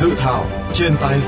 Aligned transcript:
Dự 0.00 0.10
thảo 0.16 0.46
trên 0.72 0.92
tay 1.00 1.18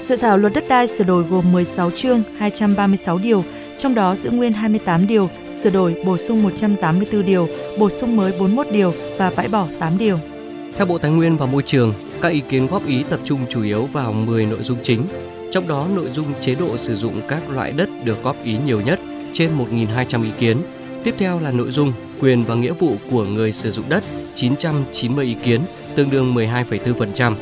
Dự 0.00 0.16
thảo 0.16 0.36
luật 0.36 0.52
đất 0.54 0.64
đai 0.68 0.88
sửa 0.88 1.04
đổi 1.04 1.22
gồm 1.22 1.52
16 1.52 1.90
chương, 1.90 2.22
236 2.38 3.18
điều, 3.18 3.44
trong 3.78 3.94
đó 3.94 4.16
giữ 4.16 4.30
nguyên 4.30 4.52
28 4.52 5.06
điều, 5.06 5.28
sửa 5.50 5.70
đổi 5.70 6.02
bổ 6.06 6.18
sung 6.18 6.42
184 6.42 7.24
điều, 7.24 7.48
bổ 7.78 7.90
sung 7.90 8.16
mới 8.16 8.32
41 8.38 8.66
điều 8.72 8.92
và 9.18 9.32
bãi 9.36 9.48
bỏ 9.48 9.66
8 9.78 9.98
điều. 9.98 10.18
Theo 10.76 10.86
Bộ 10.86 10.98
Tài 10.98 11.10
nguyên 11.10 11.36
và 11.36 11.46
Môi 11.46 11.62
trường, 11.66 11.94
các 12.20 12.28
ý 12.28 12.42
kiến 12.48 12.66
góp 12.66 12.86
ý 12.86 13.02
tập 13.02 13.20
trung 13.24 13.40
chủ 13.48 13.62
yếu 13.62 13.88
vào 13.92 14.12
10 14.12 14.46
nội 14.46 14.62
dung 14.62 14.78
chính. 14.82 15.06
Trong 15.52 15.68
đó, 15.68 15.88
nội 15.94 16.10
dung 16.10 16.26
chế 16.40 16.54
độ 16.54 16.76
sử 16.76 16.96
dụng 16.96 17.20
các 17.28 17.50
loại 17.50 17.72
đất 17.72 17.88
được 18.04 18.22
góp 18.22 18.44
ý 18.44 18.56
nhiều 18.66 18.80
nhất, 18.80 19.00
trên 19.32 19.58
1.200 19.58 20.24
ý 20.24 20.30
kiến. 20.38 20.56
Tiếp 21.04 21.14
theo 21.18 21.40
là 21.40 21.50
nội 21.50 21.70
dung 21.70 21.92
quyền 22.20 22.42
và 22.42 22.54
nghĩa 22.54 22.72
vụ 22.72 22.96
của 23.10 23.24
người 23.24 23.52
sử 23.52 23.70
dụng 23.70 23.88
đất, 23.88 24.04
990 24.34 25.24
ý 25.24 25.34
kiến, 25.44 25.60
tương 25.96 26.10
đương 26.10 26.34
12,4%. 26.34 27.34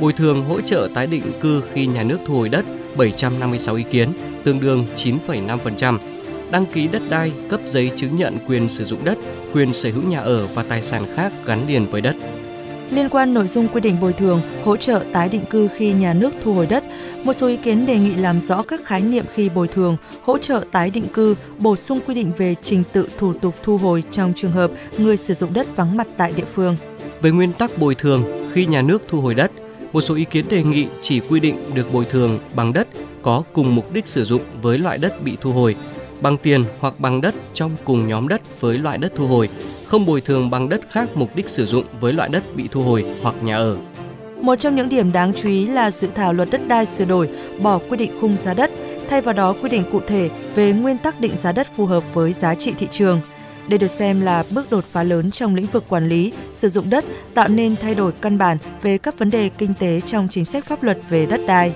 Bồi 0.00 0.12
thường 0.12 0.44
hỗ 0.44 0.60
trợ 0.60 0.88
tái 0.94 1.06
định 1.06 1.22
cư 1.40 1.62
khi 1.72 1.86
nhà 1.86 2.02
nước 2.02 2.18
thu 2.26 2.34
hồi 2.34 2.48
đất, 2.48 2.64
756 2.96 3.74
ý 3.74 3.84
kiến, 3.90 4.12
tương 4.44 4.60
đương 4.60 4.86
9,5%. 4.96 5.98
Đăng 6.50 6.66
ký 6.66 6.88
đất 6.88 7.02
đai, 7.08 7.32
cấp 7.48 7.60
giấy 7.66 7.90
chứng 7.96 8.16
nhận 8.16 8.38
quyền 8.48 8.68
sử 8.68 8.84
dụng 8.84 9.04
đất, 9.04 9.18
quyền 9.52 9.72
sở 9.72 9.90
hữu 9.90 10.02
nhà 10.02 10.20
ở 10.20 10.46
và 10.46 10.62
tài 10.62 10.82
sản 10.82 11.04
khác 11.14 11.32
gắn 11.46 11.66
liền 11.68 11.86
với 11.86 12.00
đất. 12.00 12.16
Liên 12.90 13.08
quan 13.08 13.34
nội 13.34 13.48
dung 13.48 13.68
quy 13.68 13.80
định 13.80 13.96
bồi 14.00 14.12
thường, 14.12 14.40
hỗ 14.64 14.76
trợ 14.76 15.04
tái 15.12 15.28
định 15.28 15.44
cư 15.50 15.68
khi 15.76 15.92
nhà 15.92 16.12
nước 16.12 16.30
thu 16.42 16.54
hồi 16.54 16.66
đất, 16.66 16.84
một 17.24 17.32
số 17.32 17.46
ý 17.46 17.56
kiến 17.56 17.86
đề 17.86 17.98
nghị 17.98 18.14
làm 18.14 18.40
rõ 18.40 18.62
các 18.62 18.84
khái 18.84 19.00
niệm 19.00 19.24
khi 19.34 19.48
bồi 19.48 19.68
thường, 19.68 19.96
hỗ 20.22 20.38
trợ 20.38 20.64
tái 20.72 20.90
định 20.90 21.06
cư, 21.12 21.34
bổ 21.58 21.76
sung 21.76 22.00
quy 22.06 22.14
định 22.14 22.32
về 22.36 22.54
trình 22.62 22.82
tự 22.92 23.08
thủ 23.18 23.32
tục 23.32 23.54
thu 23.62 23.76
hồi 23.76 24.04
trong 24.10 24.32
trường 24.36 24.50
hợp 24.52 24.70
người 24.98 25.16
sử 25.16 25.34
dụng 25.34 25.52
đất 25.52 25.76
vắng 25.76 25.96
mặt 25.96 26.06
tại 26.16 26.32
địa 26.36 26.44
phương. 26.44 26.76
Về 27.22 27.30
nguyên 27.30 27.52
tắc 27.52 27.78
bồi 27.78 27.94
thường, 27.94 28.24
khi 28.52 28.66
nhà 28.66 28.82
nước 28.82 29.02
thu 29.08 29.20
hồi 29.20 29.34
đất, 29.34 29.50
một 29.92 30.00
số 30.00 30.14
ý 30.14 30.24
kiến 30.24 30.44
đề 30.48 30.62
nghị 30.62 30.86
chỉ 31.02 31.20
quy 31.20 31.40
định 31.40 31.74
được 31.74 31.92
bồi 31.92 32.04
thường 32.04 32.38
bằng 32.54 32.72
đất 32.72 32.88
có 33.22 33.42
cùng 33.52 33.74
mục 33.74 33.92
đích 33.92 34.06
sử 34.06 34.24
dụng 34.24 34.42
với 34.62 34.78
loại 34.78 34.98
đất 34.98 35.22
bị 35.22 35.36
thu 35.40 35.52
hồi, 35.52 35.76
bằng 36.20 36.36
tiền 36.36 36.64
hoặc 36.78 37.00
bằng 37.00 37.20
đất 37.20 37.34
trong 37.54 37.76
cùng 37.84 38.06
nhóm 38.06 38.28
đất 38.28 38.60
với 38.60 38.78
loại 38.78 38.98
đất 38.98 39.12
thu 39.16 39.26
hồi, 39.26 39.48
không 39.86 40.06
bồi 40.06 40.20
thường 40.20 40.50
bằng 40.50 40.68
đất 40.68 40.80
khác 40.90 41.08
mục 41.14 41.36
đích 41.36 41.48
sử 41.48 41.66
dụng 41.66 41.84
với 42.00 42.12
loại 42.12 42.28
đất 42.28 42.56
bị 42.56 42.68
thu 42.70 42.82
hồi 42.82 43.04
hoặc 43.22 43.34
nhà 43.42 43.56
ở. 43.56 43.76
Một 44.40 44.54
trong 44.56 44.76
những 44.76 44.88
điểm 44.88 45.12
đáng 45.12 45.32
chú 45.34 45.48
ý 45.48 45.66
là 45.66 45.90
dự 45.90 46.08
thảo 46.14 46.32
luật 46.32 46.48
đất 46.50 46.68
đai 46.68 46.86
sửa 46.86 47.04
đổi 47.04 47.28
bỏ 47.62 47.80
quy 47.90 47.96
định 47.96 48.18
khung 48.20 48.36
giá 48.36 48.54
đất, 48.54 48.70
thay 49.08 49.20
vào 49.20 49.34
đó 49.34 49.54
quy 49.62 49.68
định 49.68 49.84
cụ 49.92 50.00
thể 50.06 50.30
về 50.54 50.72
nguyên 50.72 50.98
tắc 50.98 51.20
định 51.20 51.36
giá 51.36 51.52
đất 51.52 51.66
phù 51.76 51.86
hợp 51.86 52.14
với 52.14 52.32
giá 52.32 52.54
trị 52.54 52.72
thị 52.78 52.86
trường. 52.90 53.20
Đây 53.68 53.78
được 53.78 53.90
xem 53.90 54.20
là 54.20 54.44
bước 54.50 54.70
đột 54.70 54.84
phá 54.84 55.02
lớn 55.02 55.30
trong 55.30 55.54
lĩnh 55.54 55.66
vực 55.66 55.84
quản 55.88 56.08
lý, 56.08 56.32
sử 56.52 56.68
dụng 56.68 56.90
đất, 56.90 57.04
tạo 57.34 57.48
nên 57.48 57.76
thay 57.76 57.94
đổi 57.94 58.12
căn 58.20 58.38
bản 58.38 58.58
về 58.82 58.98
các 58.98 59.18
vấn 59.18 59.30
đề 59.30 59.48
kinh 59.48 59.74
tế 59.78 60.00
trong 60.00 60.28
chính 60.30 60.44
sách 60.44 60.64
pháp 60.64 60.82
luật 60.82 60.98
về 61.08 61.26
đất 61.26 61.40
đai. 61.46 61.72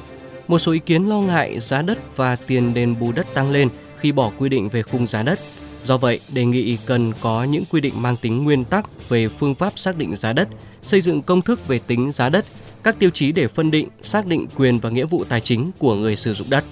Một 0.48 0.58
số 0.58 0.72
ý 0.72 0.78
kiến 0.78 1.08
lo 1.08 1.20
ngại 1.20 1.60
giá 1.60 1.82
đất 1.82 1.98
và 2.16 2.36
tiền 2.36 2.74
đền 2.74 2.94
bù 3.00 3.12
đất 3.12 3.34
tăng 3.34 3.50
lên 3.50 3.68
khi 4.00 4.12
bỏ 4.12 4.30
quy 4.38 4.48
định 4.48 4.68
về 4.68 4.82
khung 4.82 5.06
giá 5.06 5.22
đất. 5.22 5.38
Do 5.82 5.96
vậy, 5.96 6.20
đề 6.32 6.44
nghị 6.44 6.78
cần 6.86 7.12
có 7.20 7.44
những 7.44 7.64
quy 7.70 7.80
định 7.80 8.02
mang 8.02 8.16
tính 8.16 8.44
nguyên 8.44 8.64
tắc 8.64 9.08
về 9.08 9.28
phương 9.28 9.54
pháp 9.54 9.78
xác 9.78 9.96
định 9.96 10.16
giá 10.16 10.32
đất, 10.32 10.48
xây 10.82 11.00
dựng 11.00 11.22
công 11.22 11.42
thức 11.42 11.68
về 11.68 11.80
tính 11.86 12.12
giá 12.12 12.28
đất, 12.28 12.44
các 12.82 12.98
tiêu 12.98 13.10
chí 13.10 13.32
để 13.32 13.48
phân 13.48 13.70
định, 13.70 13.88
xác 14.02 14.26
định 14.26 14.46
quyền 14.56 14.78
và 14.78 14.90
nghĩa 14.90 15.04
vụ 15.04 15.24
tài 15.24 15.40
chính 15.40 15.70
của 15.78 15.94
người 15.94 16.16
sử 16.16 16.34
dụng 16.34 16.50
đất. 16.50 16.64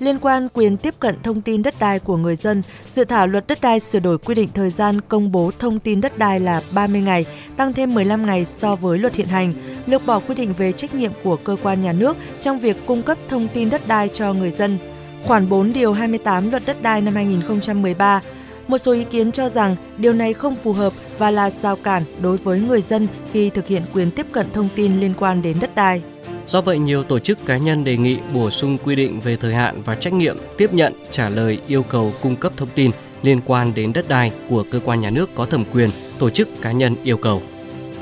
Liên 0.00 0.18
quan 0.18 0.48
quyền 0.48 0.76
tiếp 0.76 0.94
cận 1.00 1.14
thông 1.22 1.40
tin 1.40 1.62
đất 1.62 1.74
đai 1.80 1.98
của 1.98 2.16
người 2.16 2.36
dân, 2.36 2.62
dự 2.88 3.04
thảo 3.04 3.26
luật 3.26 3.46
đất 3.46 3.58
đai 3.60 3.80
sửa 3.80 3.98
đổi 3.98 4.18
quy 4.18 4.34
định 4.34 4.48
thời 4.54 4.70
gian 4.70 5.00
công 5.00 5.32
bố 5.32 5.50
thông 5.58 5.78
tin 5.78 6.00
đất 6.00 6.18
đai 6.18 6.40
là 6.40 6.62
30 6.70 7.00
ngày, 7.00 7.24
tăng 7.56 7.72
thêm 7.72 7.94
15 7.94 8.26
ngày 8.26 8.44
so 8.44 8.76
với 8.76 8.98
luật 8.98 9.14
hiện 9.14 9.26
hành, 9.26 9.52
lược 9.86 10.06
bỏ 10.06 10.20
quy 10.20 10.34
định 10.34 10.54
về 10.58 10.72
trách 10.72 10.94
nhiệm 10.94 11.12
của 11.22 11.36
cơ 11.36 11.56
quan 11.62 11.80
nhà 11.80 11.92
nước 11.92 12.16
trong 12.40 12.58
việc 12.58 12.76
cung 12.86 13.02
cấp 13.02 13.18
thông 13.28 13.48
tin 13.48 13.70
đất 13.70 13.88
đai 13.88 14.08
cho 14.08 14.32
người 14.32 14.50
dân. 14.50 14.95
Khoản 15.26 15.48
4 15.48 15.72
điều 15.72 15.92
28 15.92 16.50
luật 16.50 16.62
đất 16.66 16.82
đai 16.82 17.00
năm 17.00 17.14
2013 17.14 18.20
một 18.68 18.78
số 18.78 18.92
ý 18.92 19.04
kiến 19.04 19.32
cho 19.32 19.48
rằng 19.48 19.76
điều 19.96 20.12
này 20.12 20.32
không 20.32 20.56
phù 20.56 20.72
hợp 20.72 20.92
và 21.18 21.30
là 21.30 21.50
rào 21.50 21.76
cản 21.76 22.04
đối 22.20 22.36
với 22.36 22.60
người 22.60 22.82
dân 22.82 23.06
khi 23.32 23.50
thực 23.50 23.66
hiện 23.66 23.82
quyền 23.94 24.10
tiếp 24.10 24.26
cận 24.32 24.46
thông 24.52 24.68
tin 24.74 25.00
liên 25.00 25.12
quan 25.18 25.42
đến 25.42 25.56
đất 25.60 25.74
đai. 25.74 26.02
Do 26.46 26.60
vậy, 26.60 26.78
nhiều 26.78 27.02
tổ 27.02 27.18
chức 27.18 27.46
cá 27.46 27.56
nhân 27.56 27.84
đề 27.84 27.96
nghị 27.96 28.18
bổ 28.34 28.50
sung 28.50 28.78
quy 28.84 28.96
định 28.96 29.20
về 29.20 29.36
thời 29.36 29.54
hạn 29.54 29.82
và 29.84 29.94
trách 29.94 30.12
nhiệm 30.12 30.36
tiếp 30.58 30.72
nhận, 30.72 30.92
trả 31.10 31.28
lời 31.28 31.58
yêu 31.66 31.82
cầu 31.82 32.12
cung 32.22 32.36
cấp 32.36 32.52
thông 32.56 32.68
tin 32.74 32.90
liên 33.22 33.40
quan 33.46 33.74
đến 33.74 33.92
đất 33.92 34.08
đai 34.08 34.32
của 34.48 34.64
cơ 34.70 34.80
quan 34.84 35.00
nhà 35.00 35.10
nước 35.10 35.30
có 35.34 35.46
thẩm 35.46 35.64
quyền, 35.72 35.90
tổ 36.18 36.30
chức 36.30 36.48
cá 36.62 36.72
nhân 36.72 36.94
yêu 37.02 37.16
cầu. 37.16 37.42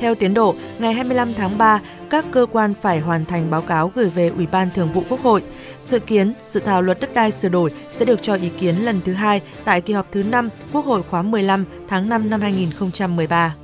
Theo 0.00 0.15
tiến 0.15 0.34
độ, 0.34 0.55
ngày 0.78 0.93
25 0.94 1.34
tháng 1.34 1.59
3, 1.59 1.81
các 2.10 2.25
cơ 2.32 2.47
quan 2.53 2.75
phải 2.75 3.00
hoàn 3.00 3.25
thành 3.25 3.50
báo 3.50 3.62
cáo 3.62 3.93
gửi 3.94 4.09
về 4.09 4.28
Ủy 4.28 4.47
ban 4.47 4.71
Thường 4.71 4.93
vụ 4.93 5.03
Quốc 5.09 5.21
hội. 5.21 5.43
Dự 5.81 5.99
kiến, 5.99 6.32
dự 6.43 6.60
thảo 6.60 6.82
luật 6.82 7.00
đất 7.00 7.15
đai 7.15 7.32
sửa 7.32 7.49
đổi 7.49 7.71
sẽ 7.91 8.05
được 8.05 8.22
cho 8.22 8.34
ý 8.34 8.49
kiến 8.49 8.77
lần 8.77 9.00
thứ 9.05 9.12
hai 9.12 9.41
tại 9.65 9.81
kỳ 9.81 9.93
họp 9.93 10.12
thứ 10.12 10.22
5 10.22 10.49
Quốc 10.72 10.84
hội 10.84 11.03
khóa 11.10 11.22
15 11.22 11.65
tháng 11.88 12.09
5 12.09 12.31
năm 12.31 12.41
2013. 12.41 13.55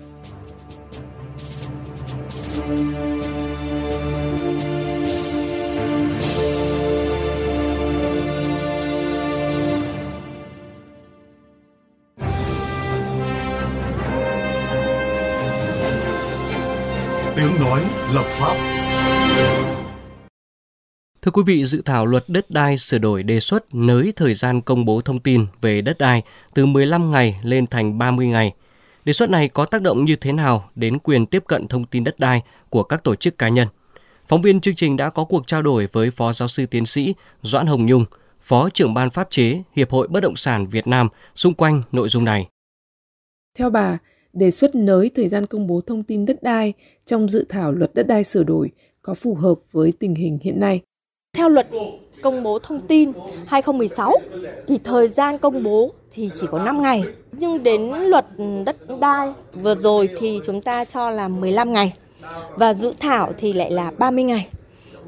Tiếng 17.41 17.61
nói 17.61 17.85
lập 18.15 18.25
pháp. 18.25 18.55
Thưa 21.23 21.31
quý 21.31 21.43
vị, 21.47 21.65
dự 21.65 21.83
thảo 21.85 22.07
luật 22.07 22.25
đất 22.29 22.51
đai 22.51 22.79
sửa 22.79 22.99
đổi 22.99 23.23
đề 23.23 23.41
xuất 23.41 23.75
nới 23.75 24.13
thời 24.17 24.35
gian 24.35 24.61
công 24.61 24.85
bố 24.85 25.01
thông 25.01 25.21
tin 25.21 25.47
về 25.61 25.81
đất 25.83 25.99
đai 25.99 26.23
từ 26.55 26.67
15 26.67 27.11
ngày 27.11 27.41
lên 27.43 27.67
thành 27.67 27.99
30 27.99 28.27
ngày. 28.27 28.55
Đề 29.05 29.13
xuất 29.13 29.31
này 29.31 29.49
có 29.49 29.65
tác 29.65 29.83
động 29.83 30.05
như 30.05 30.17
thế 30.17 30.33
nào 30.33 30.71
đến 30.75 30.99
quyền 30.99 31.27
tiếp 31.27 31.45
cận 31.47 31.69
thông 31.69 31.87
tin 31.87 32.05
đất 32.05 32.19
đai 32.19 32.43
của 32.69 32.83
các 32.83 33.05
tổ 33.05 33.15
chức 33.15 33.39
cá 33.39 33.49
nhân? 33.49 33.69
Phóng 34.29 34.43
viên 34.43 34.61
chương 34.61 34.75
trình 34.75 34.97
đã 34.97 35.11
có 35.11 35.25
cuộc 35.25 35.47
trao 35.47 35.63
đổi 35.63 35.89
với 35.93 36.11
Phó 36.11 36.33
Giáo 36.33 36.49
sư 36.49 36.67
Tiến 36.67 36.87
sĩ 36.87 37.15
Doãn 37.43 37.67
Hồng 37.67 37.87
Nhung, 37.87 38.05
Phó 38.41 38.69
trưởng 38.71 38.95
ban 38.95 39.11
pháp 39.11 39.31
chế 39.31 39.63
Hiệp 39.77 39.91
hội 39.91 40.09
Bất 40.09 40.21
động 40.21 40.37
sản 40.37 40.67
Việt 40.67 40.87
Nam 40.87 41.09
xung 41.37 41.55
quanh 41.55 41.83
nội 41.93 42.09
dung 42.09 42.25
này. 42.25 42.49
Theo 43.59 43.71
bà, 43.71 43.99
đề 44.33 44.51
xuất 44.51 44.75
nới 44.75 45.11
thời 45.15 45.29
gian 45.29 45.47
công 45.47 45.67
bố 45.67 45.81
thông 45.81 46.03
tin 46.03 46.27
đất 46.27 46.43
đai 46.43 46.73
trong 47.05 47.29
dự 47.29 47.45
thảo 47.49 47.73
luật 47.73 47.95
đất 47.95 48.07
đai 48.07 48.25
sửa 48.25 48.43
đổi 48.43 48.71
có 49.03 49.15
phù 49.15 49.35
hợp 49.35 49.55
với 49.73 49.93
tình 49.99 50.15
hình 50.15 50.39
hiện 50.43 50.61
nay. 50.61 50.81
Theo 51.37 51.49
luật 51.49 51.67
công 52.23 52.43
bố 52.43 52.59
thông 52.59 52.81
tin 52.87 53.13
2016 53.47 54.13
thì 54.67 54.79
thời 54.85 55.09
gian 55.09 55.39
công 55.39 55.63
bố 55.63 55.93
thì 56.13 56.31
chỉ 56.41 56.47
có 56.51 56.65
5 56.65 56.83
ngày. 56.83 57.05
Nhưng 57.33 57.63
đến 57.63 57.91
luật 57.91 58.27
đất 58.65 58.77
đai 59.01 59.33
vừa 59.55 59.75
rồi 59.75 60.09
thì 60.19 60.41
chúng 60.47 60.63
ta 60.63 60.85
cho 60.85 61.11
là 61.11 61.29
15 61.29 61.73
ngày 61.73 61.95
và 62.57 62.75
dự 62.75 62.93
thảo 63.01 63.33
thì 63.39 63.53
lại 63.53 63.71
là 63.71 63.93
30 63.99 64.25
ngày. 64.25 64.49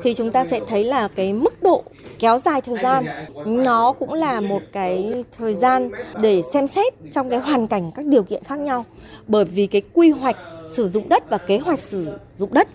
Thì 0.02 0.14
chúng 0.14 0.32
ta 0.32 0.44
sẽ 0.44 0.60
thấy 0.66 0.84
là 0.84 1.08
cái 1.08 1.32
mức 1.32 1.62
độ 1.62 1.84
kéo 2.22 2.38
dài 2.38 2.60
thời 2.60 2.76
gian. 2.82 3.06
Nó 3.46 3.92
cũng 3.92 4.12
là 4.12 4.40
một 4.40 4.62
cái 4.72 5.24
thời 5.38 5.54
gian 5.54 5.90
để 6.20 6.42
xem 6.52 6.66
xét 6.66 6.94
trong 7.12 7.30
cái 7.30 7.38
hoàn 7.38 7.66
cảnh 7.68 7.90
các 7.94 8.06
điều 8.06 8.22
kiện 8.22 8.44
khác 8.44 8.58
nhau. 8.58 8.84
Bởi 9.26 9.44
vì 9.44 9.66
cái 9.66 9.82
quy 9.92 10.10
hoạch 10.10 10.36
sử 10.74 10.88
dụng 10.88 11.08
đất 11.08 11.30
và 11.30 11.38
kế 11.38 11.58
hoạch 11.58 11.80
sử 11.80 12.06
dụng 12.38 12.54
đất, 12.54 12.68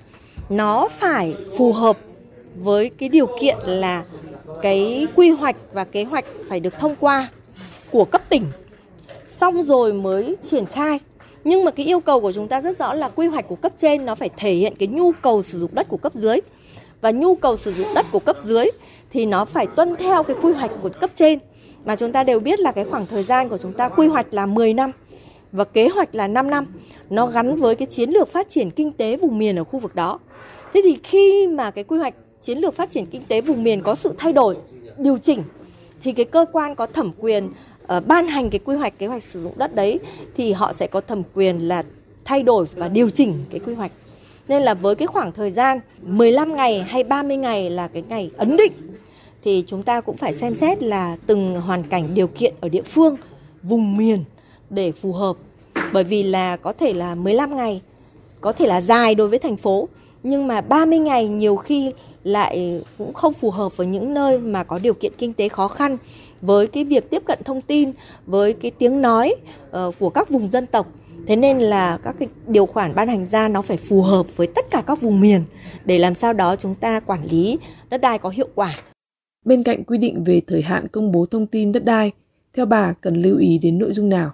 nó 0.49 0.87
phải 0.97 1.35
phù 1.57 1.73
hợp 1.73 1.97
với 2.55 2.89
cái 2.89 3.09
điều 3.09 3.27
kiện 3.41 3.57
là 3.65 4.03
cái 4.61 5.07
quy 5.15 5.29
hoạch 5.29 5.55
và 5.73 5.83
kế 5.83 6.03
hoạch 6.03 6.25
phải 6.49 6.59
được 6.59 6.79
thông 6.79 6.95
qua 6.99 7.29
của 7.91 8.05
cấp 8.05 8.21
tỉnh. 8.29 8.45
Xong 9.27 9.63
rồi 9.63 9.93
mới 9.93 10.35
triển 10.51 10.65
khai. 10.65 10.99
Nhưng 11.43 11.65
mà 11.65 11.71
cái 11.71 11.85
yêu 11.85 11.99
cầu 11.99 12.21
của 12.21 12.31
chúng 12.31 12.47
ta 12.47 12.61
rất 12.61 12.79
rõ 12.79 12.93
là 12.93 13.09
quy 13.09 13.27
hoạch 13.27 13.47
của 13.47 13.55
cấp 13.55 13.71
trên 13.77 14.05
nó 14.05 14.15
phải 14.15 14.29
thể 14.37 14.53
hiện 14.53 14.75
cái 14.75 14.87
nhu 14.87 15.11
cầu 15.21 15.43
sử 15.43 15.59
dụng 15.59 15.71
đất 15.73 15.87
của 15.89 15.97
cấp 15.97 16.13
dưới. 16.15 16.39
Và 17.01 17.11
nhu 17.11 17.35
cầu 17.35 17.57
sử 17.57 17.73
dụng 17.73 17.87
đất 17.95 18.05
của 18.11 18.19
cấp 18.19 18.37
dưới 18.43 18.65
thì 19.09 19.25
nó 19.25 19.45
phải 19.45 19.67
tuân 19.67 19.95
theo 19.95 20.23
cái 20.23 20.35
quy 20.41 20.53
hoạch 20.53 20.71
của 20.81 20.89
cấp 20.89 21.09
trên 21.15 21.39
mà 21.85 21.95
chúng 21.95 22.11
ta 22.11 22.23
đều 22.23 22.39
biết 22.39 22.59
là 22.59 22.71
cái 22.71 22.85
khoảng 22.85 23.05
thời 23.05 23.23
gian 23.23 23.49
của 23.49 23.57
chúng 23.57 23.73
ta 23.73 23.89
quy 23.89 24.07
hoạch 24.07 24.33
là 24.33 24.45
10 24.45 24.73
năm 24.73 24.91
và 25.51 25.63
kế 25.63 25.87
hoạch 25.87 26.15
là 26.15 26.27
5 26.27 26.49
năm 26.49 26.65
nó 27.09 27.27
gắn 27.27 27.55
với 27.55 27.75
cái 27.75 27.85
chiến 27.85 28.09
lược 28.09 28.29
phát 28.29 28.49
triển 28.49 28.71
kinh 28.71 28.91
tế 28.91 29.17
vùng 29.17 29.37
miền 29.37 29.55
ở 29.55 29.63
khu 29.63 29.79
vực 29.79 29.95
đó. 29.95 30.19
Thế 30.73 30.81
thì 30.83 30.97
khi 31.03 31.47
mà 31.47 31.71
cái 31.71 31.83
quy 31.83 31.97
hoạch 31.97 32.13
chiến 32.41 32.57
lược 32.57 32.75
phát 32.75 32.91
triển 32.91 33.05
kinh 33.05 33.21
tế 33.27 33.41
vùng 33.41 33.63
miền 33.63 33.81
có 33.81 33.95
sự 33.95 34.13
thay 34.17 34.33
đổi, 34.33 34.57
điều 34.97 35.17
chỉnh 35.17 35.43
thì 36.01 36.11
cái 36.11 36.25
cơ 36.25 36.45
quan 36.51 36.75
có 36.75 36.85
thẩm 36.85 37.11
quyền 37.19 37.47
uh, 37.47 38.07
ban 38.07 38.27
hành 38.27 38.49
cái 38.49 38.59
quy 38.59 38.75
hoạch 38.75 38.99
kế 38.99 39.07
hoạch 39.07 39.23
sử 39.23 39.43
dụng 39.43 39.53
đất 39.55 39.75
đấy 39.75 39.99
thì 40.35 40.51
họ 40.51 40.73
sẽ 40.73 40.87
có 40.87 41.01
thẩm 41.01 41.23
quyền 41.33 41.59
là 41.59 41.83
thay 42.25 42.43
đổi 42.43 42.65
và 42.75 42.87
điều 42.87 43.09
chỉnh 43.09 43.33
cái 43.49 43.59
quy 43.59 43.73
hoạch. 43.73 43.91
Nên 44.47 44.61
là 44.61 44.73
với 44.73 44.95
cái 44.95 45.07
khoảng 45.07 45.31
thời 45.31 45.51
gian 45.51 45.79
15 46.01 46.55
ngày 46.55 46.79
hay 46.79 47.03
30 47.03 47.37
ngày 47.37 47.69
là 47.69 47.87
cái 47.87 48.03
ngày 48.09 48.31
ấn 48.37 48.57
định 48.57 48.71
thì 49.43 49.63
chúng 49.67 49.83
ta 49.83 50.01
cũng 50.01 50.17
phải 50.17 50.33
xem 50.33 50.55
xét 50.55 50.83
là 50.83 51.17
từng 51.27 51.61
hoàn 51.61 51.83
cảnh 51.83 52.13
điều 52.13 52.27
kiện 52.27 52.53
ở 52.61 52.69
địa 52.69 52.81
phương, 52.81 53.15
vùng 53.63 53.97
miền 53.97 54.23
để 54.69 54.91
phù 54.91 55.13
hợp. 55.13 55.35
Bởi 55.93 56.03
vì 56.03 56.23
là 56.23 56.57
có 56.57 56.73
thể 56.73 56.93
là 56.93 57.15
15 57.15 57.55
ngày, 57.55 57.81
có 58.41 58.51
thể 58.51 58.67
là 58.67 58.81
dài 58.81 59.15
đối 59.15 59.27
với 59.27 59.39
thành 59.39 59.57
phố, 59.57 59.87
nhưng 60.23 60.47
mà 60.47 60.61
30 60.61 60.99
ngày 60.99 61.27
nhiều 61.27 61.55
khi 61.55 61.93
lại 62.23 62.81
cũng 62.97 63.13
không 63.13 63.33
phù 63.33 63.51
hợp 63.51 63.77
với 63.77 63.87
những 63.87 64.13
nơi 64.13 64.37
mà 64.37 64.63
có 64.63 64.79
điều 64.83 64.93
kiện 64.93 65.11
kinh 65.17 65.33
tế 65.33 65.49
khó 65.49 65.67
khăn 65.67 65.97
với 66.41 66.67
cái 66.67 66.83
việc 66.83 67.09
tiếp 67.09 67.21
cận 67.25 67.39
thông 67.45 67.61
tin 67.61 67.91
với 68.25 68.53
cái 68.53 68.71
tiếng 68.71 69.01
nói 69.01 69.35
uh, 69.77 69.95
của 69.99 70.09
các 70.09 70.29
vùng 70.29 70.51
dân 70.51 70.65
tộc 70.65 70.87
thế 71.27 71.35
nên 71.35 71.59
là 71.59 71.97
các 72.03 72.15
cái 72.19 72.27
điều 72.47 72.65
khoản 72.65 72.95
ban 72.95 73.07
hành 73.07 73.25
ra 73.25 73.47
nó 73.47 73.61
phải 73.61 73.77
phù 73.77 74.01
hợp 74.01 74.25
với 74.35 74.47
tất 74.47 74.65
cả 74.71 74.81
các 74.87 75.01
vùng 75.01 75.19
miền 75.19 75.43
để 75.85 75.99
làm 75.99 76.15
sao 76.15 76.33
đó 76.33 76.55
chúng 76.55 76.75
ta 76.75 76.99
quản 76.99 77.23
lý 77.29 77.57
đất 77.89 78.01
đai 78.01 78.17
có 78.17 78.29
hiệu 78.29 78.47
quả 78.55 78.75
bên 79.47 79.63
cạnh 79.63 79.83
quy 79.83 79.97
định 79.97 80.23
về 80.23 80.41
thời 80.47 80.61
hạn 80.61 80.87
công 80.87 81.11
bố 81.11 81.25
thông 81.25 81.47
tin 81.47 81.71
đất 81.71 81.85
đai, 81.85 82.11
theo 82.53 82.65
bà 82.65 82.93
cần 82.93 83.21
lưu 83.21 83.37
ý 83.37 83.57
đến 83.57 83.77
nội 83.77 83.93
dung 83.93 84.09
nào 84.09 84.31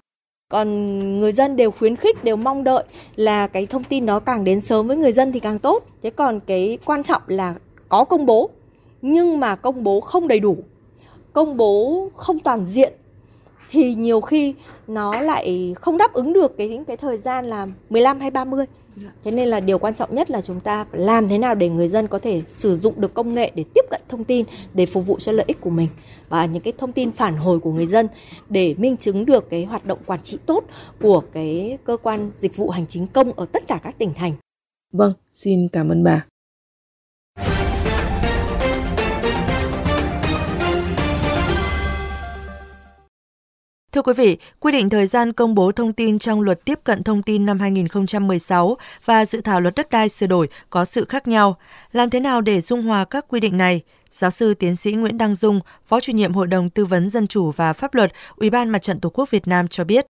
còn 0.49 1.19
người 1.19 1.31
dân 1.31 1.55
đều 1.55 1.71
khuyến 1.71 1.95
khích, 1.95 2.23
đều 2.23 2.35
mong 2.35 2.63
đợi 2.63 2.83
là 3.15 3.47
cái 3.47 3.65
thông 3.65 3.83
tin 3.83 4.05
nó 4.05 4.19
càng 4.19 4.43
đến 4.43 4.61
sớm 4.61 4.87
với 4.87 4.97
người 4.97 5.11
dân 5.11 5.31
thì 5.31 5.39
càng 5.39 5.59
tốt 5.59 5.83
thế 6.01 6.09
còn 6.09 6.39
cái 6.47 6.77
quan 6.85 7.03
trọng 7.03 7.21
là 7.27 7.55
có 7.89 8.03
công 8.03 8.25
bố, 8.25 8.49
nhưng 9.01 9.39
mà 9.39 9.55
công 9.55 9.83
bố 9.83 9.99
không 9.99 10.27
đầy 10.27 10.39
đủ, 10.39 10.57
công 11.33 11.57
bố 11.57 12.07
không 12.15 12.39
toàn 12.39 12.65
diện 12.65 12.93
thì 13.69 13.95
nhiều 13.95 14.21
khi 14.21 14.53
nó 14.87 15.21
lại 15.21 15.75
không 15.81 15.97
đáp 15.97 16.13
ứng 16.13 16.33
được 16.33 16.57
cái 16.57 16.67
những 16.67 16.85
cái 16.85 16.97
thời 16.97 17.17
gian 17.17 17.45
là 17.45 17.67
15 17.89 18.19
hay 18.19 18.31
30. 18.31 18.65
Dạ. 18.95 19.11
Thế 19.23 19.31
nên 19.31 19.47
là 19.47 19.59
điều 19.59 19.79
quan 19.79 19.95
trọng 19.95 20.15
nhất 20.15 20.31
là 20.31 20.41
chúng 20.41 20.59
ta 20.59 20.85
làm 20.91 21.29
thế 21.29 21.37
nào 21.37 21.55
để 21.55 21.69
người 21.69 21.87
dân 21.87 22.07
có 22.07 22.19
thể 22.19 22.41
sử 22.47 22.77
dụng 22.77 23.01
được 23.01 23.13
công 23.13 23.33
nghệ 23.33 23.51
để 23.55 23.63
tiếp 23.73 23.85
cận 23.91 24.01
thông 24.09 24.23
tin 24.23 24.45
để 24.73 24.85
phục 24.85 25.07
vụ 25.07 25.19
cho 25.19 25.31
lợi 25.31 25.45
ích 25.47 25.61
của 25.61 25.69
mình 25.69 25.87
và 26.29 26.45
những 26.45 26.63
cái 26.63 26.73
thông 26.77 26.91
tin 26.91 27.11
phản 27.11 27.37
hồi 27.37 27.59
của 27.59 27.71
người 27.71 27.87
dân 27.87 28.07
để 28.49 28.75
minh 28.77 28.97
chứng 28.97 29.25
được 29.25 29.49
cái 29.49 29.65
hoạt 29.65 29.85
động 29.85 29.99
quản 30.05 30.21
trị 30.23 30.37
tốt 30.45 30.63
của 31.01 31.21
cái 31.31 31.77
cơ 31.83 31.97
quan 31.97 32.31
dịch 32.39 32.55
vụ 32.55 32.69
hành 32.69 32.87
chính 32.87 33.07
công 33.07 33.33
ở 33.33 33.45
tất 33.45 33.63
cả 33.67 33.79
các 33.83 33.97
tỉnh 33.97 34.13
thành. 34.13 34.33
Vâng, 34.91 35.13
xin 35.33 35.67
cảm 35.67 35.89
ơn 35.89 36.03
bà. 36.03 36.25
Thưa 43.93 44.01
quý 44.01 44.13
vị, 44.13 44.37
quy 44.59 44.71
định 44.71 44.89
thời 44.89 45.07
gian 45.07 45.33
công 45.33 45.55
bố 45.55 45.71
thông 45.71 45.93
tin 45.93 46.19
trong 46.19 46.41
luật 46.41 46.65
tiếp 46.65 46.79
cận 46.83 47.03
thông 47.03 47.23
tin 47.23 47.45
năm 47.45 47.59
2016 47.59 48.77
và 49.05 49.25
dự 49.25 49.41
thảo 49.41 49.61
luật 49.61 49.75
đất 49.75 49.89
đai 49.89 50.09
sửa 50.09 50.27
đổi 50.27 50.47
có 50.69 50.85
sự 50.85 51.05
khác 51.05 51.27
nhau. 51.27 51.57
Làm 51.91 52.09
thế 52.09 52.19
nào 52.19 52.41
để 52.41 52.61
dung 52.61 52.81
hòa 52.81 53.05
các 53.05 53.25
quy 53.27 53.39
định 53.39 53.57
này? 53.57 53.81
Giáo 54.11 54.31
sư 54.31 54.53
tiến 54.53 54.75
sĩ 54.75 54.93
Nguyễn 54.93 55.17
Đăng 55.17 55.35
Dung, 55.35 55.59
Phó 55.85 55.99
chủ 55.99 56.11
nhiệm 56.11 56.33
Hội 56.33 56.47
đồng 56.47 56.69
Tư 56.69 56.85
vấn 56.85 57.09
Dân 57.09 57.27
chủ 57.27 57.51
và 57.51 57.73
Pháp 57.73 57.95
luật, 57.95 58.13
Ủy 58.35 58.49
ban 58.49 58.69
Mặt 58.69 58.81
trận 58.81 58.99
Tổ 58.99 59.09
quốc 59.09 59.31
Việt 59.31 59.47
Nam 59.47 59.67
cho 59.67 59.83
biết. 59.83 60.05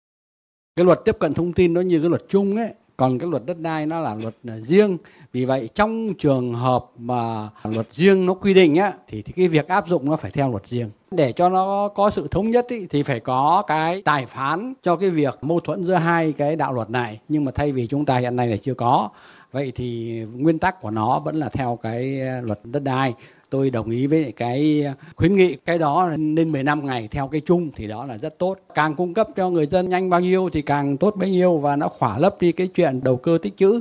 Cái 0.77 0.85
luật 0.87 1.01
tiếp 1.05 1.17
cận 1.21 1.35
thông 1.35 1.53
tin 1.53 1.75
nó 1.75 1.81
như 1.81 2.01
cái 2.01 2.11
luật 2.11 2.23
chung 2.29 2.57
ấy, 2.57 2.71
còn 3.03 3.19
cái 3.19 3.31
luật 3.31 3.43
đất 3.47 3.61
đai 3.61 3.87
nó 3.87 4.01
là 4.01 4.15
luật 4.15 4.35
à, 4.49 4.55
riêng. 4.59 4.99
Vì 5.33 5.45
vậy 5.45 5.69
trong 5.75 6.15
trường 6.19 6.55
hợp 6.55 6.87
mà 6.99 7.49
luật 7.65 7.87
riêng 7.93 8.27
nó 8.27 8.35
quy 8.35 8.55
định 8.55 8.77
á 8.77 8.93
thì, 9.09 9.23
thì 9.23 9.33
cái 9.37 9.49
việc 9.49 9.69
áp 9.69 9.89
dụng 9.89 10.11
nó 10.11 10.17
phải 10.17 10.31
theo 10.31 10.51
luật 10.51 10.69
riêng. 10.69 10.91
Để 11.11 11.33
cho 11.33 11.49
nó 11.49 11.89
có 11.89 12.11
sự 12.11 12.29
thống 12.31 12.51
nhất 12.51 12.67
ý, 12.69 12.87
thì 12.87 13.03
phải 13.03 13.21
có 13.21 13.63
cái 13.67 14.03
tài 14.05 14.27
phán 14.27 14.75
cho 14.83 14.97
cái 14.97 15.11
việc 15.11 15.39
mâu 15.43 15.61
thuẫn 15.61 15.85
giữa 15.85 15.95
hai 15.95 16.33
cái 16.33 16.57
đạo 16.57 16.73
luật 16.73 16.91
này. 16.91 17.21
Nhưng 17.29 17.45
mà 17.45 17.53
thay 17.55 17.73
vì 17.73 17.87
chúng 17.87 18.05
ta 18.05 18.19
hiện 18.19 18.37
nay 18.37 18.49
là 18.49 18.57
chưa 18.57 18.75
có 18.75 19.09
vậy 19.53 19.73
thì 19.75 20.21
nguyên 20.37 20.59
tắc 20.59 20.81
của 20.81 20.91
nó 20.91 21.19
vẫn 21.19 21.37
là 21.37 21.49
theo 21.49 21.79
cái 21.83 22.21
à, 22.21 22.41
luật 22.45 22.61
đất 22.65 22.83
đai 22.83 23.15
tôi 23.53 23.71
đồng 23.71 23.91
ý 23.91 24.07
với 24.07 24.33
cái 24.37 24.85
khuyến 25.17 25.37
nghị 25.37 25.57
cái 25.65 25.79
đó 25.79 26.11
nên 26.19 26.53
15 26.53 26.87
ngày 26.87 27.09
theo 27.11 27.29
cái 27.29 27.41
chung 27.41 27.71
thì 27.77 27.87
đó 27.87 28.07
là 28.07 28.19
rất 28.19 28.39
tốt. 28.39 28.59
Càng 28.75 28.95
cung 28.95 29.15
cấp 29.15 29.29
cho 29.37 29.51
người 29.51 29.67
dân 29.67 29.89
nhanh 29.89 30.11
bao 30.11 30.21
nhiêu 30.21 30.49
thì 30.53 30.63
càng 30.63 30.97
tốt 30.97 31.15
bấy 31.17 31.31
nhiêu 31.31 31.59
và 31.59 31.77
nó 31.77 31.89
khỏa 31.89 32.19
lấp 32.19 32.37
đi 32.41 32.53
cái 32.53 32.67
chuyện 32.67 33.01
đầu 33.05 33.17
cơ 33.17 33.39
tích 33.43 33.57
chữ. 33.57 33.81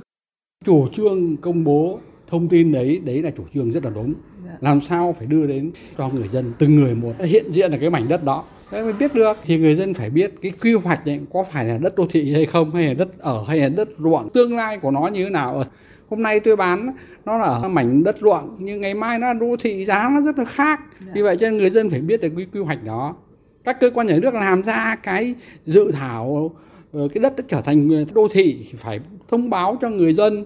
Chủ 0.65 0.87
trương 0.87 1.37
công 1.37 1.63
bố 1.63 1.99
thông 2.29 2.47
tin 2.47 2.71
đấy 2.71 3.01
đấy 3.05 3.21
là 3.21 3.31
chủ 3.37 3.43
trương 3.53 3.71
rất 3.71 3.83
là 3.83 3.89
đúng. 3.89 4.13
Dạ. 4.45 4.57
làm 4.61 4.81
sao 4.81 5.13
phải 5.17 5.27
đưa 5.27 5.47
đến 5.47 5.71
cho 5.97 6.09
người 6.09 6.27
dân 6.27 6.53
từng 6.57 6.75
người 6.75 6.95
một 6.95 7.13
hiện 7.19 7.51
diện 7.51 7.71
là 7.71 7.77
cái 7.77 7.89
mảnh 7.89 8.07
đất 8.07 8.23
đó. 8.23 8.43
Thế 8.71 8.83
mới 8.83 8.93
biết 8.93 9.13
được 9.13 9.37
thì 9.45 9.57
người 9.57 9.75
dân 9.75 9.93
phải 9.93 10.09
biết 10.09 10.33
cái 10.41 10.51
quy 10.61 10.73
hoạch 10.73 11.07
này 11.07 11.19
có 11.33 11.43
phải 11.51 11.65
là 11.65 11.77
đất 11.77 11.95
đô 11.95 12.07
thị 12.09 12.33
hay 12.33 12.45
không 12.45 12.71
hay 12.71 12.87
là 12.87 12.93
đất 12.93 13.19
ở 13.19 13.43
hay 13.47 13.59
là 13.59 13.69
đất 13.69 13.89
ruộng 13.97 14.29
tương 14.29 14.55
lai 14.55 14.77
của 14.77 14.91
nó 14.91 15.07
như 15.07 15.23
thế 15.23 15.29
nào 15.29 15.63
hôm 16.11 16.23
nay 16.23 16.39
tôi 16.39 16.55
bán 16.55 16.93
nó 17.25 17.37
là 17.37 17.45
ở 17.45 17.69
mảnh 17.69 18.03
đất 18.03 18.15
ruộng 18.19 18.55
nhưng 18.59 18.81
ngày 18.81 18.93
mai 18.93 19.19
nó 19.19 19.27
là 19.27 19.33
đô 19.33 19.55
thị 19.59 19.85
giá 19.85 20.09
nó 20.15 20.21
rất 20.21 20.37
là 20.37 20.45
khác. 20.45 20.79
Dạ. 20.99 21.11
vì 21.15 21.21
vậy 21.21 21.37
cho 21.39 21.49
nên 21.49 21.57
người 21.57 21.69
dân 21.69 21.89
phải 21.89 22.01
biết 22.01 22.21
được 22.21 22.29
cái 22.37 22.47
quy 22.53 22.59
hoạch 22.59 22.83
đó. 22.83 23.15
Các 23.63 23.79
cơ 23.79 23.89
quan 23.93 24.07
nhà 24.07 24.17
nước 24.21 24.33
làm 24.33 24.63
ra 24.63 24.95
cái 25.03 25.35
dự 25.65 25.91
thảo 25.91 26.51
Ờ, 26.93 27.07
cái 27.13 27.21
đất 27.21 27.35
đã 27.37 27.43
trở 27.47 27.61
thành 27.61 28.05
đô 28.13 28.27
thị 28.27 28.65
phải 28.77 28.99
thông 29.29 29.49
báo 29.49 29.77
cho 29.81 29.89
người 29.89 30.13
dân 30.13 30.45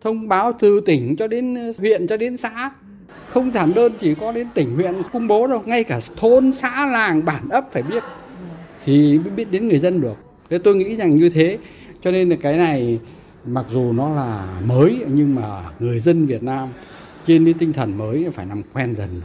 thông 0.00 0.28
báo 0.28 0.52
từ 0.58 0.80
tỉnh 0.80 1.16
cho 1.16 1.26
đến 1.26 1.54
ờ, 1.54 1.72
huyện 1.78 2.06
cho 2.06 2.16
đến 2.16 2.36
xã. 2.36 2.70
Không 3.28 3.52
giảm 3.52 3.74
đơn 3.74 3.92
chỉ 4.00 4.14
có 4.14 4.32
đến 4.32 4.46
tỉnh 4.54 4.74
huyện 4.74 4.94
công 5.12 5.28
bố 5.28 5.46
đâu 5.46 5.62
ngay 5.66 5.84
cả 5.84 6.00
thôn 6.16 6.52
xã 6.52 6.86
làng 6.86 7.24
bản 7.24 7.48
ấp 7.48 7.72
phải 7.72 7.82
biết 7.82 8.02
thì 8.84 9.18
mới 9.18 9.30
biết 9.30 9.50
đến 9.50 9.68
người 9.68 9.78
dân 9.78 10.00
được. 10.00 10.16
Thế 10.50 10.58
tôi 10.58 10.74
nghĩ 10.74 10.96
rằng 10.96 11.16
như 11.16 11.28
thế 11.28 11.58
cho 12.00 12.10
nên 12.10 12.28
là 12.28 12.36
cái 12.40 12.56
này 12.56 12.98
mặc 13.46 13.66
dù 13.70 13.92
nó 13.92 14.14
là 14.14 14.60
mới 14.64 15.04
nhưng 15.08 15.34
mà 15.34 15.70
người 15.78 16.00
dân 16.00 16.26
Việt 16.26 16.42
Nam 16.42 16.68
trên 17.26 17.44
cái 17.44 17.54
tinh 17.58 17.72
thần 17.72 17.98
mới 17.98 18.30
phải 18.34 18.46
nằm 18.46 18.62
quen 18.72 18.94
dần 18.96 19.20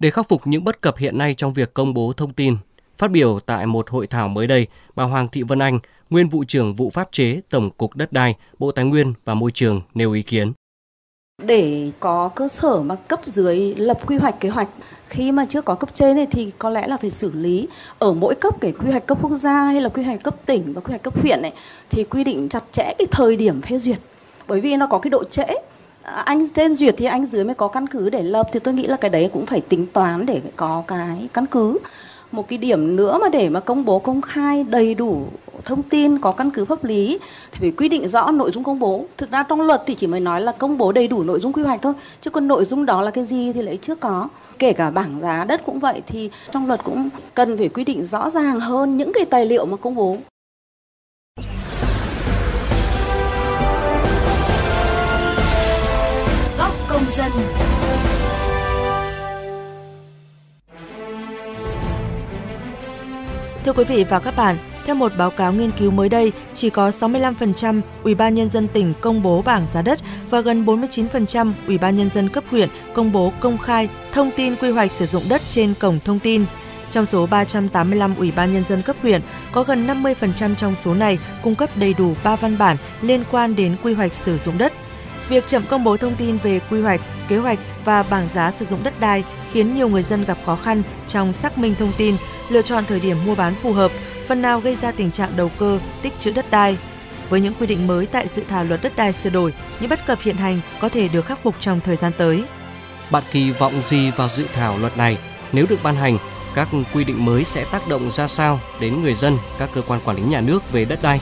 để 0.00 0.10
khắc 0.10 0.28
phục 0.28 0.40
những 0.44 0.64
bất 0.64 0.80
cập 0.80 0.96
hiện 0.96 1.18
nay 1.18 1.34
trong 1.34 1.52
việc 1.52 1.74
công 1.74 1.94
bố 1.94 2.12
thông 2.12 2.32
tin 2.32 2.56
Phát 2.98 3.10
biểu 3.10 3.40
tại 3.46 3.66
một 3.66 3.90
hội 3.90 4.06
thảo 4.06 4.28
mới 4.28 4.46
đây, 4.46 4.66
bà 4.94 5.04
Hoàng 5.04 5.28
Thị 5.28 5.42
Vân 5.42 5.58
Anh, 5.58 5.78
nguyên 6.10 6.28
vụ 6.28 6.44
trưởng 6.44 6.74
vụ 6.74 6.90
pháp 6.90 7.08
chế 7.12 7.40
Tổng 7.50 7.70
cục 7.70 7.96
Đất 7.96 8.12
đai, 8.12 8.36
Bộ 8.58 8.72
Tài 8.72 8.84
nguyên 8.84 9.12
và 9.24 9.34
Môi 9.34 9.50
trường 9.50 9.82
nêu 9.94 10.12
ý 10.12 10.22
kiến. 10.22 10.52
Để 11.42 11.90
có 12.00 12.28
cơ 12.34 12.48
sở 12.48 12.82
mà 12.82 12.94
cấp 12.94 13.20
dưới 13.26 13.74
lập 13.74 13.98
quy 14.06 14.16
hoạch 14.16 14.40
kế 14.40 14.48
hoạch 14.48 14.68
khi 15.08 15.32
mà 15.32 15.46
chưa 15.48 15.60
có 15.62 15.74
cấp 15.74 15.94
trên 15.94 16.16
này 16.16 16.26
thì 16.26 16.50
có 16.58 16.70
lẽ 16.70 16.86
là 16.86 16.96
phải 16.96 17.10
xử 17.10 17.30
lý. 17.32 17.68
Ở 17.98 18.12
mỗi 18.12 18.34
cấp, 18.34 18.54
kể 18.60 18.72
quy 18.72 18.90
hoạch 18.90 19.06
cấp 19.06 19.18
quốc 19.22 19.36
gia 19.36 19.64
hay 19.64 19.80
là 19.80 19.88
quy 19.88 20.02
hoạch 20.02 20.22
cấp 20.22 20.34
tỉnh 20.46 20.72
và 20.72 20.80
quy 20.80 20.90
hoạch 20.90 21.02
cấp 21.02 21.20
huyện 21.22 21.42
này 21.42 21.52
thì 21.90 22.04
quy 22.04 22.24
định 22.24 22.48
chặt 22.48 22.64
chẽ 22.72 22.94
cái 22.98 23.06
thời 23.10 23.36
điểm 23.36 23.62
phê 23.62 23.78
duyệt. 23.78 23.98
Bởi 24.48 24.60
vì 24.60 24.76
nó 24.76 24.86
có 24.86 24.98
cái 24.98 25.10
độ 25.10 25.24
trễ. 25.24 25.44
À, 26.02 26.12
anh 26.12 26.48
trên 26.48 26.74
duyệt 26.74 26.94
thì 26.98 27.04
anh 27.04 27.26
dưới 27.26 27.44
mới 27.44 27.54
có 27.54 27.68
căn 27.68 27.86
cứ 27.86 28.10
để 28.10 28.22
lập, 28.22 28.48
thì 28.52 28.60
tôi 28.60 28.74
nghĩ 28.74 28.86
là 28.86 28.96
cái 28.96 29.10
đấy 29.10 29.30
cũng 29.32 29.46
phải 29.46 29.60
tính 29.60 29.86
toán 29.92 30.26
để 30.26 30.40
có 30.56 30.82
cái 30.86 31.28
căn 31.32 31.46
cứ 31.46 31.78
một 32.34 32.48
cái 32.48 32.58
điểm 32.58 32.96
nữa 32.96 33.18
mà 33.22 33.28
để 33.28 33.48
mà 33.48 33.60
công 33.60 33.84
bố 33.84 33.98
công 33.98 34.22
khai 34.22 34.64
đầy 34.64 34.94
đủ 34.94 35.26
thông 35.64 35.82
tin, 35.82 36.18
có 36.18 36.32
căn 36.32 36.50
cứ 36.50 36.64
pháp 36.64 36.84
lý, 36.84 37.18
thì 37.52 37.58
phải 37.60 37.70
quy 37.70 37.88
định 37.88 38.08
rõ 38.08 38.30
nội 38.30 38.50
dung 38.54 38.64
công 38.64 38.78
bố. 38.78 39.04
Thực 39.16 39.30
ra 39.30 39.42
trong 39.42 39.60
luật 39.60 39.82
thì 39.86 39.94
chỉ 39.94 40.06
mới 40.06 40.20
nói 40.20 40.40
là 40.40 40.52
công 40.52 40.78
bố 40.78 40.92
đầy 40.92 41.08
đủ 41.08 41.22
nội 41.22 41.40
dung 41.40 41.52
quy 41.52 41.62
hoạch 41.62 41.82
thôi, 41.82 41.92
chứ 42.20 42.30
còn 42.30 42.48
nội 42.48 42.64
dung 42.64 42.86
đó 42.86 43.02
là 43.02 43.10
cái 43.10 43.24
gì 43.24 43.52
thì 43.52 43.62
lại 43.62 43.78
chưa 43.82 43.94
có. 43.94 44.28
Kể 44.58 44.72
cả 44.72 44.90
bảng 44.90 45.20
giá 45.20 45.44
đất 45.44 45.62
cũng 45.66 45.80
vậy, 45.80 46.02
thì 46.06 46.30
trong 46.50 46.66
luật 46.66 46.84
cũng 46.84 47.08
cần 47.34 47.58
phải 47.58 47.68
quy 47.68 47.84
định 47.84 48.04
rõ 48.04 48.30
ràng 48.30 48.60
hơn 48.60 48.96
những 48.96 49.12
cái 49.14 49.24
tài 49.24 49.46
liệu 49.46 49.66
mà 49.66 49.76
công 49.76 49.94
bố. 49.94 50.16
Góc 56.58 56.72
công 56.88 57.04
dân. 57.16 57.30
Thưa 63.64 63.72
quý 63.72 63.84
vị 63.84 64.04
và 64.04 64.18
các 64.18 64.36
bạn, 64.36 64.56
theo 64.86 64.94
một 64.94 65.12
báo 65.18 65.30
cáo 65.30 65.52
nghiên 65.52 65.70
cứu 65.70 65.90
mới 65.90 66.08
đây, 66.08 66.32
chỉ 66.54 66.70
có 66.70 66.90
65% 66.90 67.80
Ủy 68.02 68.14
ban 68.14 68.34
nhân 68.34 68.48
dân 68.48 68.68
tỉnh 68.68 68.94
công 69.00 69.22
bố 69.22 69.42
bảng 69.42 69.66
giá 69.66 69.82
đất 69.82 69.98
và 70.30 70.40
gần 70.40 70.64
49% 70.64 71.52
Ủy 71.66 71.78
ban 71.78 71.96
nhân 71.96 72.08
dân 72.08 72.28
cấp 72.28 72.44
huyện 72.50 72.68
công 72.94 73.12
bố 73.12 73.32
công 73.40 73.58
khai 73.58 73.88
thông 74.12 74.30
tin 74.36 74.56
quy 74.56 74.70
hoạch 74.70 74.90
sử 74.90 75.06
dụng 75.06 75.28
đất 75.28 75.42
trên 75.48 75.74
cổng 75.74 75.98
thông 76.04 76.18
tin. 76.18 76.44
Trong 76.90 77.06
số 77.06 77.26
385 77.26 78.14
ủy 78.18 78.32
ban 78.36 78.52
nhân 78.52 78.64
dân 78.64 78.82
cấp 78.82 78.96
huyện, 79.02 79.20
có 79.52 79.62
gần 79.62 79.86
50% 79.86 80.54
trong 80.54 80.76
số 80.76 80.94
này 80.94 81.18
cung 81.42 81.54
cấp 81.54 81.70
đầy 81.76 81.94
đủ 81.98 82.14
3 82.24 82.36
văn 82.36 82.58
bản 82.58 82.76
liên 83.02 83.24
quan 83.30 83.54
đến 83.54 83.76
quy 83.82 83.94
hoạch 83.94 84.14
sử 84.14 84.38
dụng 84.38 84.58
đất. 84.58 84.72
Việc 85.28 85.46
chậm 85.46 85.62
công 85.68 85.84
bố 85.84 85.96
thông 85.96 86.16
tin 86.16 86.38
về 86.42 86.60
quy 86.70 86.80
hoạch, 86.80 87.00
kế 87.28 87.38
hoạch 87.38 87.58
và 87.84 88.02
bảng 88.02 88.28
giá 88.28 88.50
sử 88.50 88.64
dụng 88.64 88.82
đất 88.82 89.00
đai 89.00 89.24
khiến 89.52 89.74
nhiều 89.74 89.88
người 89.88 90.02
dân 90.02 90.24
gặp 90.24 90.38
khó 90.46 90.56
khăn 90.56 90.82
trong 91.08 91.32
xác 91.32 91.58
minh 91.58 91.74
thông 91.78 91.92
tin, 91.96 92.16
lựa 92.48 92.62
chọn 92.62 92.84
thời 92.88 93.00
điểm 93.00 93.24
mua 93.26 93.34
bán 93.34 93.54
phù 93.54 93.72
hợp, 93.72 93.90
phần 94.26 94.42
nào 94.42 94.60
gây 94.60 94.76
ra 94.76 94.92
tình 94.92 95.10
trạng 95.10 95.36
đầu 95.36 95.50
cơ, 95.58 95.78
tích 96.02 96.12
trữ 96.18 96.32
đất 96.32 96.50
đai. 96.50 96.76
Với 97.28 97.40
những 97.40 97.54
quy 97.60 97.66
định 97.66 97.86
mới 97.86 98.06
tại 98.06 98.28
dự 98.28 98.42
thảo 98.48 98.64
luật 98.64 98.82
đất 98.82 98.92
đai 98.96 99.12
sửa 99.12 99.30
đổi, 99.30 99.54
những 99.80 99.90
bất 99.90 100.06
cập 100.06 100.18
hiện 100.20 100.36
hành 100.36 100.60
có 100.80 100.88
thể 100.88 101.08
được 101.08 101.26
khắc 101.26 101.38
phục 101.38 101.54
trong 101.60 101.80
thời 101.80 101.96
gian 101.96 102.12
tới. 102.18 102.44
Bạn 103.10 103.22
kỳ 103.32 103.50
vọng 103.50 103.82
gì 103.82 104.10
vào 104.10 104.28
dự 104.28 104.46
thảo 104.54 104.78
luật 104.78 104.96
này? 104.96 105.18
Nếu 105.52 105.66
được 105.68 105.82
ban 105.82 105.96
hành, 105.96 106.18
các 106.54 106.68
quy 106.94 107.04
định 107.04 107.24
mới 107.24 107.44
sẽ 107.44 107.64
tác 107.64 107.88
động 107.88 108.10
ra 108.10 108.26
sao 108.26 108.60
đến 108.80 109.02
người 109.02 109.14
dân, 109.14 109.38
các 109.58 109.70
cơ 109.74 109.82
quan 109.82 110.00
quản 110.04 110.16
lý 110.16 110.22
nhà 110.22 110.40
nước 110.40 110.72
về 110.72 110.84
đất 110.84 111.02
đai? 111.02 111.20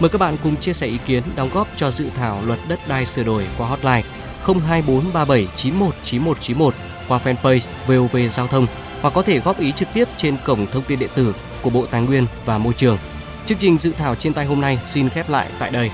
Mời 0.00 0.10
các 0.10 0.18
bạn 0.18 0.36
cùng 0.42 0.56
chia 0.56 0.72
sẻ 0.72 0.86
ý 0.86 0.98
kiến 1.06 1.22
đóng 1.36 1.50
góp 1.54 1.68
cho 1.76 1.90
dự 1.90 2.06
thảo 2.16 2.40
luật 2.46 2.58
đất 2.68 2.80
đai 2.88 3.06
sửa 3.06 3.22
đổi 3.22 3.46
qua 3.58 3.68
hotline 3.68 4.02
02437 4.46 5.46
919191 5.56 6.74
qua 7.08 7.20
fanpage 7.24 7.60
VOV 7.86 8.16
Giao 8.30 8.46
thông 8.46 8.66
hoặc 9.00 9.14
có 9.14 9.22
thể 9.22 9.38
góp 9.38 9.58
ý 9.58 9.72
trực 9.72 9.88
tiếp 9.94 10.08
trên 10.16 10.36
cổng 10.44 10.66
thông 10.66 10.82
tin 10.82 10.98
điện 10.98 11.10
tử 11.14 11.34
của 11.62 11.70
Bộ 11.70 11.86
Tài 11.86 12.02
nguyên 12.02 12.26
và 12.44 12.58
Môi 12.58 12.72
trường. 12.72 12.98
Chương 13.46 13.58
trình 13.58 13.78
dự 13.78 13.92
thảo 13.92 14.14
trên 14.14 14.32
tay 14.32 14.44
hôm 14.44 14.60
nay 14.60 14.78
xin 14.86 15.08
khép 15.08 15.30
lại 15.30 15.48
tại 15.58 15.70
đây. 15.70 15.90